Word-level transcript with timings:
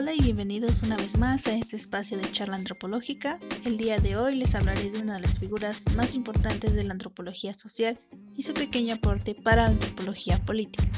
Hola 0.00 0.14
y 0.14 0.22
bienvenidos 0.22 0.82
una 0.82 0.96
vez 0.96 1.18
más 1.18 1.46
a 1.46 1.52
este 1.52 1.76
espacio 1.76 2.16
de 2.16 2.32
charla 2.32 2.56
antropológica. 2.56 3.38
El 3.66 3.76
día 3.76 3.98
de 3.98 4.16
hoy 4.16 4.34
les 4.34 4.54
hablaré 4.54 4.90
de 4.90 4.98
una 4.98 5.16
de 5.16 5.20
las 5.20 5.38
figuras 5.38 5.84
más 5.94 6.14
importantes 6.14 6.72
de 6.72 6.84
la 6.84 6.94
antropología 6.94 7.52
social 7.52 7.98
y 8.34 8.42
su 8.42 8.54
pequeño 8.54 8.94
aporte 8.94 9.34
para 9.34 9.64
la 9.64 9.68
antropología 9.68 10.38
política. 10.38 10.88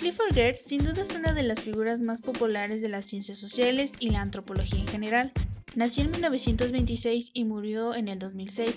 Clifford 0.00 0.34
Geertz 0.34 0.62
sin 0.66 0.82
duda 0.82 1.02
es 1.02 1.14
una 1.14 1.32
de 1.32 1.44
las 1.44 1.60
figuras 1.60 2.00
más 2.00 2.20
populares 2.20 2.82
de 2.82 2.88
las 2.88 3.06
ciencias 3.06 3.38
sociales 3.38 3.92
y 4.00 4.10
la 4.10 4.20
antropología 4.20 4.80
en 4.80 4.88
general. 4.88 5.32
Nació 5.76 6.02
en 6.02 6.10
1926 6.10 7.30
y 7.32 7.44
murió 7.44 7.94
en 7.94 8.08
el 8.08 8.18
2006. 8.18 8.76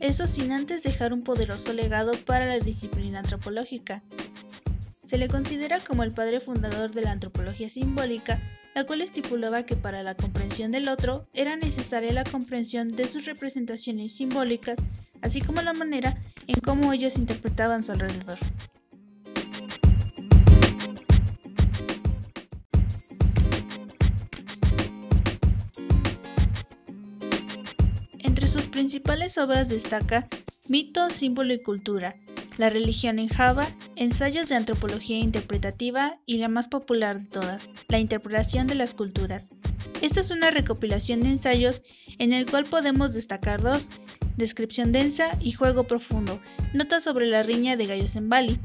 Eso 0.00 0.26
sin 0.26 0.50
antes 0.50 0.82
dejar 0.82 1.12
un 1.12 1.22
poderoso 1.22 1.74
legado 1.74 2.12
para 2.24 2.46
la 2.46 2.58
disciplina 2.58 3.18
antropológica. 3.18 4.02
Se 5.06 5.18
le 5.18 5.28
considera 5.28 5.78
como 5.80 6.02
el 6.02 6.12
padre 6.12 6.40
fundador 6.40 6.92
de 6.92 7.02
la 7.02 7.10
antropología 7.10 7.68
simbólica, 7.68 8.40
la 8.74 8.84
cual 8.84 9.02
estipulaba 9.02 9.64
que 9.64 9.76
para 9.76 10.02
la 10.02 10.14
comprensión 10.14 10.72
del 10.72 10.88
otro 10.88 11.26
era 11.34 11.56
necesaria 11.56 12.12
la 12.12 12.24
comprensión 12.24 12.96
de 12.96 13.04
sus 13.04 13.26
representaciones 13.26 14.14
simbólicas, 14.14 14.78
así 15.20 15.42
como 15.42 15.60
la 15.60 15.74
manera 15.74 16.16
en 16.46 16.60
cómo 16.60 16.92
ellos 16.94 17.18
interpretaban 17.18 17.84
su 17.84 17.92
alrededor. 17.92 18.38
Sus 28.46 28.66
principales 28.68 29.38
obras 29.38 29.68
destaca 29.68 30.26
Mito, 30.68 31.10
símbolo 31.10 31.52
y 31.52 31.62
cultura, 31.62 32.14
La 32.58 32.68
religión 32.68 33.18
en 33.18 33.28
Java, 33.28 33.66
Ensayos 33.96 34.48
de 34.48 34.56
antropología 34.56 35.18
interpretativa 35.18 36.18
y 36.26 36.38
la 36.38 36.48
más 36.48 36.68
popular 36.68 37.20
de 37.20 37.26
todas, 37.26 37.68
La 37.88 37.98
interpretación 37.98 38.66
de 38.66 38.76
las 38.76 38.94
culturas. 38.94 39.50
Esta 40.00 40.20
es 40.20 40.30
una 40.30 40.50
recopilación 40.50 41.20
de 41.20 41.28
ensayos 41.28 41.82
en 42.18 42.32
el 42.32 42.50
cual 42.50 42.64
podemos 42.64 43.12
destacar 43.12 43.60
dos, 43.60 43.86
descripción 44.36 44.92
densa 44.92 45.30
y 45.40 45.52
juego 45.52 45.84
profundo, 45.84 46.40
notas 46.72 47.04
sobre 47.04 47.26
la 47.26 47.42
riña 47.42 47.76
de 47.76 47.86
gallos 47.86 48.16
en 48.16 48.28
Bali. 48.28 48.58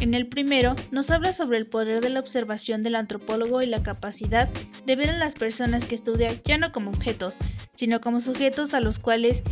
En 0.00 0.14
el 0.14 0.28
primero, 0.28 0.76
nos 0.92 1.10
habla 1.10 1.32
sobre 1.32 1.58
el 1.58 1.66
poder 1.66 2.00
de 2.00 2.10
la 2.10 2.20
observación 2.20 2.82
del 2.82 2.94
antropólogo 2.94 3.62
y 3.62 3.66
la 3.66 3.82
capacidad 3.82 4.48
de 4.86 4.96
ver 4.96 5.10
a 5.10 5.18
las 5.18 5.34
personas 5.34 5.84
que 5.84 5.94
estudia 5.94 6.30
ya 6.44 6.58
no 6.58 6.72
como 6.72 6.90
objetos, 6.90 7.34
sino 7.74 8.00
como 8.00 8.20
sujetos 8.20 8.74
a 8.74 8.80
los 8.80 8.98
cuales 8.98 9.42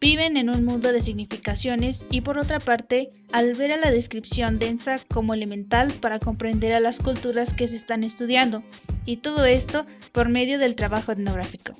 viven 0.00 0.36
en 0.36 0.50
un 0.50 0.64
mundo 0.64 0.92
de 0.92 1.00
significaciones 1.00 2.04
y 2.10 2.20
por 2.20 2.38
otra 2.38 2.60
parte, 2.60 3.10
al 3.32 3.54
ver 3.54 3.72
a 3.72 3.76
la 3.78 3.90
descripción 3.90 4.58
densa 4.58 4.96
como 5.12 5.34
elemental 5.34 5.92
para 6.00 6.18
comprender 6.18 6.72
a 6.72 6.80
las 6.80 6.98
culturas 6.98 7.54
que 7.54 7.68
se 7.68 7.76
están 7.76 8.04
estudiando, 8.04 8.62
y 9.04 9.18
todo 9.18 9.44
esto 9.46 9.86
por 10.12 10.28
medio 10.28 10.58
del 10.58 10.74
trabajo 10.74 11.12
etnográfico. 11.12 11.72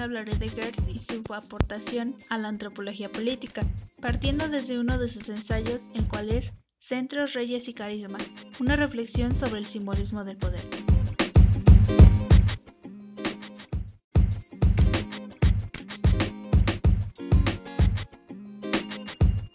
Hablaré 0.00 0.36
de 0.36 0.48
Geertz 0.48 0.88
y 0.88 0.98
su 0.98 1.22
aportación 1.32 2.16
a 2.28 2.38
la 2.38 2.48
antropología 2.48 3.08
política, 3.08 3.62
partiendo 4.00 4.48
desde 4.48 4.80
uno 4.80 4.98
de 4.98 5.06
sus 5.06 5.28
ensayos, 5.28 5.82
el 5.94 6.08
cual 6.08 6.30
es 6.30 6.52
Centros, 6.80 7.34
Reyes 7.34 7.68
y 7.68 7.74
Carisma, 7.74 8.18
una 8.58 8.74
reflexión 8.74 9.32
sobre 9.32 9.60
el 9.60 9.66
simbolismo 9.66 10.24
del 10.24 10.38
poder. 10.38 10.62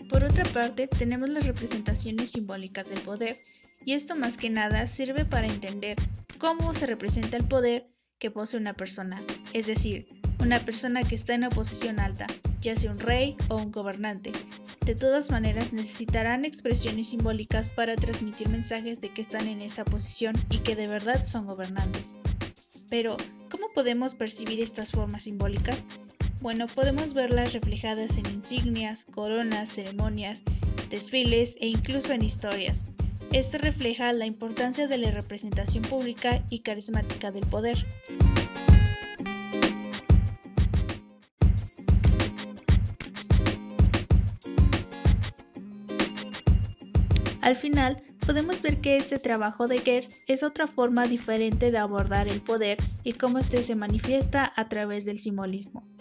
Por 0.10 0.24
otra 0.24 0.46
parte, 0.54 0.88
tenemos 0.88 1.28
las 1.30 1.46
representaciones 1.46 2.32
simbólicas 2.32 2.88
del 2.88 3.02
poder, 3.02 3.36
y 3.84 3.94
esto 3.94 4.16
más 4.16 4.38
que 4.38 4.50
nada 4.50 4.88
sirve 4.88 5.26
para 5.26 5.48
entender 5.48 5.98
cómo 6.38 6.74
se 6.74 6.86
representa 6.86 7.36
el 7.36 7.48
poder 7.48 7.95
posee 8.32 8.60
una 8.60 8.74
persona, 8.74 9.22
es 9.54 9.68
decir, 9.68 10.06
una 10.40 10.60
persona 10.60 11.04
que 11.04 11.16
está 11.16 11.34
en 11.34 11.42
una 11.42 11.50
posición 11.50 12.00
alta, 12.00 12.28
ya 12.62 12.76
sea 12.76 12.92
un 12.92 13.00
rey 13.00 13.36
o 13.50 13.58
un 13.58 13.72
gobernante. 13.72 14.32
De 14.86 14.96
todas 14.96 15.32
maneras 15.32 15.74
necesitarán 15.74 16.46
expresiones 16.46 17.10
simbólicas 17.10 17.70
para 17.70 17.96
transmitir 17.96 18.50
mensajes 18.50 19.02
de 19.02 19.10
que 19.10 19.22
están 19.22 19.48
en 19.48 19.62
esa 19.62 19.84
posición 19.86 20.36
y 20.50 20.60
que 20.60 20.76
de 20.76 20.88
verdad 20.88 21.26
son 21.26 21.48
gobernantes. 21.48 22.14
Pero, 22.90 23.18
¿cómo 23.50 23.68
podemos 23.74 24.14
percibir 24.14 24.62
estas 24.62 24.92
formas 24.92 25.24
simbólicas? 25.24 25.82
Bueno, 26.42 26.68
podemos 26.68 27.14
verlas 27.14 27.54
reflejadas 27.54 28.12
en 28.18 28.28
insignias, 28.28 29.06
coronas, 29.06 29.70
ceremonias, 29.70 30.40
desfiles 30.90 31.56
e 31.60 31.68
incluso 31.68 32.14
en 32.14 32.22
historias. 32.22 32.86
Esto 33.32 33.58
refleja 33.58 34.14
la 34.14 34.26
importancia 34.26 34.88
de 34.88 34.98
la 34.98 35.12
representación 35.12 35.84
pública 35.84 36.44
y 36.50 36.60
carismática 36.60 37.32
del 37.32 37.46
poder. 37.48 37.78
Al 47.42 47.58
final, 47.58 48.02
podemos 48.26 48.60
ver 48.64 48.82
que 48.82 48.98
este 48.98 49.20
trabajo 49.20 49.68
de 49.68 49.78
Geertz 49.78 50.20
es 50.28 50.42
otra 50.42 50.66
forma 50.66 51.06
diferente 51.06 51.72
de 51.72 51.78
abordar 51.78 52.28
el 52.28 52.42
poder 52.42 52.80
y 53.04 53.14
cómo 53.14 53.38
éste 53.38 53.64
se 53.64 53.76
manifiesta 53.76 54.52
a 54.56 54.68
través 54.68 55.06
del 55.06 55.20
simbolismo. 55.20 55.95